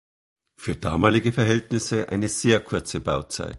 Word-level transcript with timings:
Für 0.57 0.75
damalige 0.75 1.31
Verhältnisses 1.31 2.07
eine 2.07 2.27
sehr 2.27 2.59
kurze 2.61 3.01
Bauzeit. 3.01 3.49